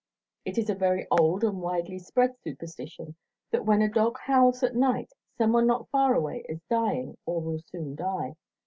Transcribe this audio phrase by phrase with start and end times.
[0.45, 3.13] It is a very old and widely spread superstition
[3.51, 7.59] that when a dog howls at night someone not far away is dying or will
[7.59, 8.33] soon die.